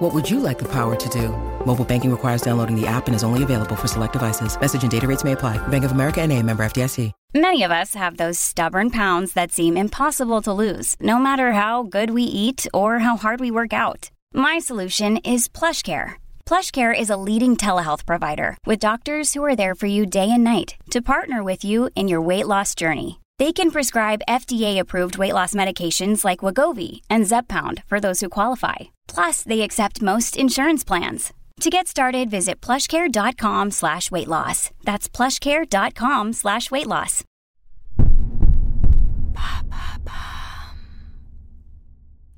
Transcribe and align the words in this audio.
What 0.00 0.14
would 0.14 0.30
you 0.30 0.40
like 0.40 0.58
the 0.58 0.72
power 0.72 0.96
to 0.96 1.08
do? 1.10 1.28
Mobile 1.66 1.84
banking 1.84 2.10
requires 2.10 2.40
downloading 2.40 2.74
the 2.74 2.86
app 2.86 3.06
and 3.06 3.14
is 3.14 3.22
only 3.22 3.42
available 3.42 3.76
for 3.76 3.86
select 3.86 4.14
devices. 4.14 4.58
Message 4.58 4.82
and 4.82 4.90
data 4.90 5.06
rates 5.06 5.24
may 5.24 5.32
apply. 5.32 5.58
Bank 5.68 5.84
of 5.84 5.92
America 5.92 6.22
and 6.22 6.32
a 6.32 6.42
member 6.42 6.62
FDIC. 6.64 7.12
Many 7.34 7.62
of 7.62 7.70
us 7.70 7.94
have 7.94 8.16
those 8.16 8.40
stubborn 8.40 8.88
pounds 8.88 9.34
that 9.34 9.52
seem 9.52 9.76
impossible 9.76 10.40
to 10.42 10.54
lose, 10.54 10.96
no 11.00 11.18
matter 11.18 11.52
how 11.52 11.82
good 11.82 12.10
we 12.12 12.22
eat 12.22 12.66
or 12.72 13.00
how 13.00 13.18
hard 13.18 13.40
we 13.40 13.50
work 13.50 13.74
out. 13.74 14.10
My 14.32 14.58
solution 14.58 15.18
is 15.18 15.48
PlushCare. 15.48 16.14
PlushCare 16.46 16.98
is 16.98 17.10
a 17.10 17.20
leading 17.28 17.54
telehealth 17.54 18.06
provider 18.06 18.56
with 18.64 18.80
doctors 18.80 19.34
who 19.34 19.44
are 19.44 19.54
there 19.54 19.74
for 19.74 19.86
you 19.86 20.06
day 20.06 20.30
and 20.30 20.42
night 20.42 20.76
to 20.90 21.02
partner 21.02 21.44
with 21.44 21.62
you 21.62 21.90
in 21.94 22.08
your 22.08 22.22
weight 22.22 22.46
loss 22.46 22.74
journey. 22.74 23.20
They 23.38 23.52
can 23.52 23.70
prescribe 23.70 24.26
FDA-approved 24.28 25.18
weight 25.18 25.34
loss 25.34 25.54
medications 25.54 26.24
like 26.24 26.40
Wagovi 26.44 27.02
and 27.08 27.26
Zepbound 27.26 27.82
for 27.86 28.00
those 28.00 28.20
who 28.20 28.28
qualify. 28.28 28.76
Plus, 29.12 29.42
they 29.44 29.62
accept 29.62 30.02
most 30.02 30.36
insurance 30.36 30.84
plans. 30.84 31.32
To 31.60 31.68
get 31.68 31.88
started, 31.88 32.30
visit 32.30 32.60
plushcare.com 32.60 33.70
slash 33.70 34.10
weight 34.10 34.28
loss. 34.28 34.70
That's 34.84 35.08
plushcare.com 35.08 36.32
slash 36.32 36.70
weight 36.70 36.86
loss. 36.86 37.22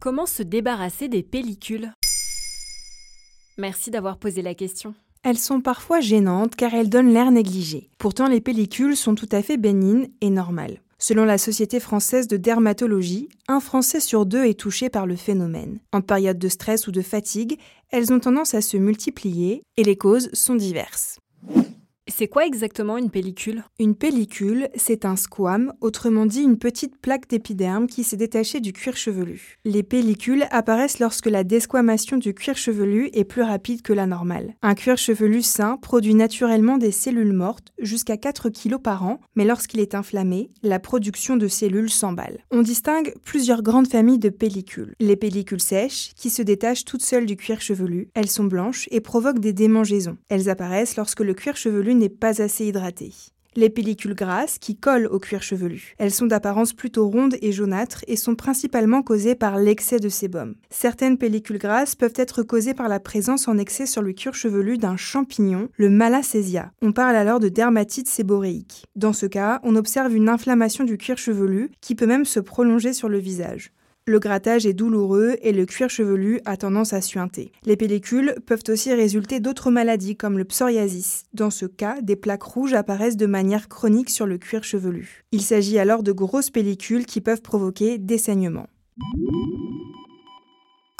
Comment 0.00 0.26
se 0.26 0.42
débarrasser 0.42 1.08
des 1.08 1.22
pellicules? 1.22 1.92
Merci 3.58 3.90
d'avoir 3.92 4.16
posé 4.16 4.42
la 4.42 4.54
question. 4.54 4.94
Elles 5.22 5.38
sont 5.38 5.60
parfois 5.60 6.00
gênantes 6.00 6.56
car 6.56 6.74
elles 6.74 6.88
donnent 6.88 7.12
l'air 7.12 7.30
négligé. 7.30 7.90
Pourtant, 7.98 8.26
les 8.26 8.40
pellicules 8.40 8.96
sont 8.96 9.14
tout 9.14 9.28
à 9.30 9.42
fait 9.42 9.56
bénignes 9.56 10.08
et 10.20 10.30
normales. 10.30 10.80
Selon 11.04 11.24
la 11.24 11.36
Société 11.36 11.80
française 11.80 12.28
de 12.28 12.36
dermatologie, 12.36 13.28
un 13.48 13.58
Français 13.58 13.98
sur 13.98 14.24
deux 14.24 14.44
est 14.44 14.60
touché 14.60 14.88
par 14.88 15.04
le 15.04 15.16
phénomène. 15.16 15.80
En 15.90 16.00
période 16.00 16.38
de 16.38 16.48
stress 16.48 16.86
ou 16.86 16.92
de 16.92 17.02
fatigue, 17.02 17.58
elles 17.90 18.12
ont 18.12 18.20
tendance 18.20 18.54
à 18.54 18.60
se 18.60 18.76
multiplier 18.76 19.64
et 19.76 19.82
les 19.82 19.96
causes 19.96 20.30
sont 20.32 20.54
diverses. 20.54 21.18
C'est 22.22 22.28
quoi 22.28 22.46
exactement 22.46 22.98
une 22.98 23.10
pellicule? 23.10 23.64
Une 23.80 23.96
pellicule, 23.96 24.68
c'est 24.76 25.04
un 25.04 25.16
squame, 25.16 25.72
autrement 25.80 26.24
dit 26.24 26.42
une 26.42 26.56
petite 26.56 26.96
plaque 26.98 27.28
d'épiderme 27.28 27.88
qui 27.88 28.04
s'est 28.04 28.16
détachée 28.16 28.60
du 28.60 28.72
cuir 28.72 28.96
chevelu. 28.96 29.58
Les 29.64 29.82
pellicules 29.82 30.46
apparaissent 30.52 31.00
lorsque 31.00 31.26
la 31.26 31.42
desquamation 31.42 32.18
du 32.18 32.32
cuir 32.32 32.56
chevelu 32.56 33.10
est 33.12 33.24
plus 33.24 33.42
rapide 33.42 33.82
que 33.82 33.92
la 33.92 34.06
normale. 34.06 34.54
Un 34.62 34.76
cuir 34.76 34.98
chevelu 34.98 35.42
sain 35.42 35.78
produit 35.78 36.14
naturellement 36.14 36.78
des 36.78 36.92
cellules 36.92 37.32
mortes 37.32 37.72
jusqu'à 37.80 38.16
4 38.16 38.50
kg 38.50 38.78
par 38.78 39.04
an, 39.04 39.18
mais 39.34 39.44
lorsqu'il 39.44 39.80
est 39.80 39.96
inflammé, 39.96 40.52
la 40.62 40.78
production 40.78 41.36
de 41.36 41.48
cellules 41.48 41.90
s'emballe. 41.90 42.44
On 42.52 42.62
distingue 42.62 43.14
plusieurs 43.24 43.64
grandes 43.64 43.88
familles 43.88 44.20
de 44.20 44.28
pellicules. 44.28 44.94
Les 45.00 45.16
pellicules 45.16 45.60
sèches, 45.60 46.12
qui 46.14 46.30
se 46.30 46.42
détachent 46.42 46.84
toutes 46.84 47.02
seules 47.02 47.26
du 47.26 47.34
cuir 47.34 47.60
chevelu, 47.60 48.10
elles 48.14 48.30
sont 48.30 48.44
blanches 48.44 48.88
et 48.92 49.00
provoquent 49.00 49.40
des 49.40 49.52
démangeaisons. 49.52 50.18
Elles 50.28 50.48
apparaissent 50.48 50.94
lorsque 50.94 51.18
le 51.18 51.34
cuir 51.34 51.56
chevelu 51.56 51.96
n'est 51.96 52.11
pas 52.12 52.42
assez 52.42 52.66
hydraté. 52.66 53.12
Les 53.54 53.68
pellicules 53.68 54.14
grasses 54.14 54.58
qui 54.58 54.76
collent 54.76 55.08
au 55.08 55.18
cuir 55.18 55.42
chevelu. 55.42 55.94
Elles 55.98 56.10
sont 56.10 56.24
d'apparence 56.24 56.72
plutôt 56.72 57.06
rondes 57.06 57.36
et 57.42 57.52
jaunâtres 57.52 58.02
et 58.06 58.16
sont 58.16 58.34
principalement 58.34 59.02
causées 59.02 59.34
par 59.34 59.58
l'excès 59.58 59.98
de 59.98 60.08
sébum. 60.08 60.54
Certaines 60.70 61.18
pellicules 61.18 61.58
grasses 61.58 61.94
peuvent 61.94 62.14
être 62.16 62.42
causées 62.42 62.72
par 62.72 62.88
la 62.88 62.98
présence 62.98 63.48
en 63.48 63.58
excès 63.58 63.84
sur 63.84 64.00
le 64.00 64.14
cuir 64.14 64.32
chevelu 64.32 64.78
d'un 64.78 64.96
champignon, 64.96 65.68
le 65.76 65.90
Malassezia. 65.90 66.72
On 66.80 66.92
parle 66.92 67.14
alors 67.14 67.40
de 67.40 67.50
dermatite 67.50 68.08
séboréique. 68.08 68.86
Dans 68.96 69.12
ce 69.12 69.26
cas, 69.26 69.60
on 69.64 69.76
observe 69.76 70.16
une 70.16 70.30
inflammation 70.30 70.84
du 70.84 70.96
cuir 70.96 71.18
chevelu 71.18 71.72
qui 71.82 71.94
peut 71.94 72.06
même 72.06 72.24
se 72.24 72.40
prolonger 72.40 72.94
sur 72.94 73.10
le 73.10 73.18
visage. 73.18 73.70
Le 74.04 74.18
grattage 74.18 74.66
est 74.66 74.72
douloureux 74.72 75.36
et 75.42 75.52
le 75.52 75.64
cuir 75.64 75.88
chevelu 75.88 76.40
a 76.44 76.56
tendance 76.56 76.92
à 76.92 77.00
suinter. 77.00 77.52
Les 77.64 77.76
pellicules 77.76 78.34
peuvent 78.46 78.64
aussi 78.66 78.92
résulter 78.92 79.38
d'autres 79.38 79.70
maladies 79.70 80.16
comme 80.16 80.38
le 80.38 80.44
psoriasis. 80.44 81.26
Dans 81.34 81.50
ce 81.50 81.66
cas, 81.66 82.00
des 82.02 82.16
plaques 82.16 82.42
rouges 82.42 82.74
apparaissent 82.74 83.16
de 83.16 83.26
manière 83.26 83.68
chronique 83.68 84.10
sur 84.10 84.26
le 84.26 84.38
cuir 84.38 84.64
chevelu. 84.64 85.24
Il 85.30 85.40
s'agit 85.40 85.78
alors 85.78 86.02
de 86.02 86.10
grosses 86.10 86.50
pellicules 86.50 87.06
qui 87.06 87.20
peuvent 87.20 87.42
provoquer 87.42 87.98
des 87.98 88.18
saignements. 88.18 88.66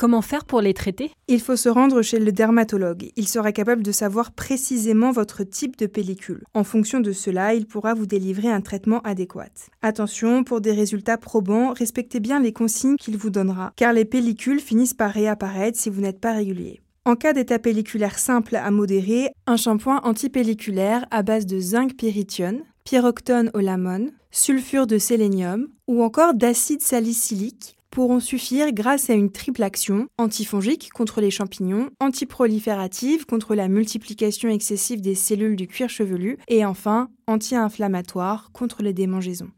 Comment 0.03 0.21
faire 0.21 0.45
pour 0.45 0.61
les 0.61 0.75
traiter? 0.75 1.13
Il 1.29 1.41
faut 1.41 1.55
se 1.55 1.69
rendre 1.69 2.03
chez 2.03 2.19
le 2.19 2.33
dermatologue. 2.33 3.13
Il 3.15 3.29
sera 3.29 3.53
capable 3.53 3.85
de 3.85 3.93
savoir 3.93 4.33
précisément 4.33 5.13
votre 5.13 5.45
type 5.45 5.79
de 5.79 5.87
pellicule. 5.87 6.43
En 6.55 6.65
fonction 6.65 6.99
de 6.99 7.13
cela, 7.13 7.55
il 7.55 7.67
pourra 7.67 7.95
vous 7.95 8.07
délivrer 8.07 8.49
un 8.51 8.63
traitement 8.63 8.99
adéquat. 9.03 9.69
Attention, 9.81 10.43
pour 10.43 10.61
des 10.61 10.73
résultats 10.73 11.19
probants, 11.19 11.73
respectez 11.73 12.19
bien 12.19 12.41
les 12.41 12.53
consignes 12.53 12.97
qu'il 12.97 13.17
vous 13.17 13.31
donnera, 13.31 13.73
car 13.77 13.93
les 13.93 14.05
pellicules 14.05 14.59
finissent 14.59 14.93
par 14.93 15.13
réapparaître 15.13 15.79
si 15.79 15.89
vous 15.89 16.01
n'êtes 16.01 16.19
pas 16.19 16.33
régulier. 16.33 16.81
En 17.05 17.15
cas 17.15 17.33
d'état 17.33 17.61
pelliculaire 17.61 18.19
simple 18.19 18.57
à 18.57 18.73
modéré, 18.73 19.31
un 19.47 19.57
shampoing 19.57 20.01
antipelliculaire 20.03 21.07
à 21.13 21.23
base 21.23 21.47
de 21.47 21.61
zinc 21.61 21.95
pyrithione, 21.95 22.65
pyroctone 22.83 23.53
au 23.55 23.61
lamone, 23.61 24.11
sulfure 24.33 24.89
de 24.89 24.99
sélénium 24.99 25.69
ou 25.87 26.03
encore 26.03 26.35
d'acide 26.35 26.83
salicylique 26.83 27.77
pourront 27.93 28.19
suffire 28.19 28.73
grâce 28.73 29.11
à 29.11 29.15
une 29.15 29.31
triple 29.31 29.63
action 29.63 30.09
antifongique 30.19 30.91
contre 30.93 31.21
les 31.21 31.31
champignons, 31.31 31.91
antiproliférative 32.01 33.27
contre 33.27 33.55
la 33.55 33.69
multiplication 33.69 34.49
excessive 34.49 35.01
des 35.01 35.15
cellules 35.15 35.57
du 35.57 35.69
cuir 35.69 35.89
chevelu 35.89 36.39
et 36.49 36.65
enfin 36.65 37.11
anti-inflammatoire 37.29 38.51
contre 38.53 38.83
les 38.83 38.95
démangeaisons. 38.95 39.51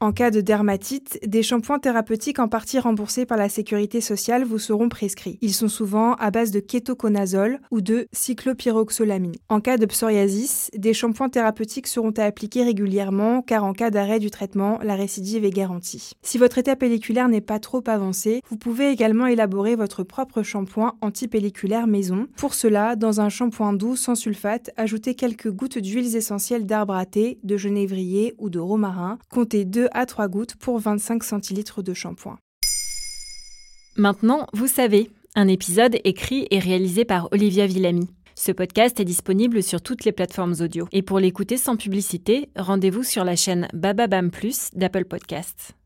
En 0.00 0.12
cas 0.12 0.30
de 0.30 0.40
dermatite, 0.40 1.18
des 1.26 1.42
shampoings 1.42 1.80
thérapeutiques 1.80 2.38
en 2.38 2.46
partie 2.46 2.78
remboursés 2.78 3.26
par 3.26 3.36
la 3.36 3.48
sécurité 3.48 4.00
sociale 4.00 4.44
vous 4.44 4.60
seront 4.60 4.88
prescrits. 4.88 5.38
Ils 5.40 5.52
sont 5.52 5.66
souvent 5.66 6.14
à 6.14 6.30
base 6.30 6.52
de 6.52 6.60
kétoconazole 6.60 7.58
ou 7.72 7.80
de 7.80 8.06
cyclopyroxolamine. 8.12 9.34
En 9.48 9.60
cas 9.60 9.76
de 9.76 9.86
psoriasis, 9.86 10.70
des 10.76 10.94
shampoings 10.94 11.30
thérapeutiques 11.30 11.88
seront 11.88 12.12
à 12.12 12.22
appliquer 12.22 12.62
régulièrement 12.62 13.42
car 13.42 13.64
en 13.64 13.72
cas 13.72 13.90
d'arrêt 13.90 14.20
du 14.20 14.30
traitement, 14.30 14.78
la 14.84 14.94
récidive 14.94 15.44
est 15.44 15.50
garantie. 15.50 16.12
Si 16.22 16.38
votre 16.38 16.58
état 16.58 16.76
pelliculaire 16.76 17.28
n'est 17.28 17.40
pas 17.40 17.58
trop 17.58 17.82
avancé, 17.88 18.42
vous 18.50 18.56
pouvez 18.56 18.90
également 18.90 19.26
élaborer 19.26 19.74
votre 19.74 20.04
propre 20.04 20.44
shampoing 20.44 20.94
antipelliculaire 21.00 21.88
maison. 21.88 22.28
Pour 22.36 22.54
cela, 22.54 22.94
dans 22.94 23.20
un 23.20 23.30
shampoing 23.30 23.72
doux 23.72 23.96
sans 23.96 24.14
sulfate, 24.14 24.70
ajoutez 24.76 25.16
quelques 25.16 25.50
gouttes 25.50 25.78
d'huiles 25.78 26.14
essentielles 26.14 26.66
d'arbre 26.66 26.94
à 26.94 27.04
thé, 27.04 27.40
de 27.42 27.56
genévrier 27.56 28.34
ou 28.38 28.48
de 28.48 28.60
romarin. 28.60 29.18
Comptez 29.28 29.64
2 29.88 29.98
à 29.98 30.06
3 30.06 30.28
gouttes 30.28 30.56
pour 30.56 30.78
25 30.78 31.24
centilitres 31.24 31.82
de 31.82 31.94
shampoing. 31.94 32.38
Maintenant, 33.96 34.46
vous 34.52 34.68
savez, 34.68 35.10
un 35.34 35.48
épisode 35.48 35.98
écrit 36.04 36.46
et 36.50 36.58
réalisé 36.58 37.04
par 37.04 37.28
Olivia 37.32 37.66
Villamy. 37.66 38.08
Ce 38.34 38.52
podcast 38.52 39.00
est 39.00 39.04
disponible 39.04 39.62
sur 39.62 39.82
toutes 39.82 40.04
les 40.04 40.12
plateformes 40.12 40.54
audio. 40.60 40.86
Et 40.92 41.02
pour 41.02 41.18
l'écouter 41.18 41.56
sans 41.56 41.76
publicité, 41.76 42.50
rendez-vous 42.56 43.02
sur 43.02 43.24
la 43.24 43.34
chaîne 43.34 43.66
Bababam 43.72 44.30
Plus 44.30 44.70
d'Apple 44.74 45.06
Podcasts. 45.06 45.77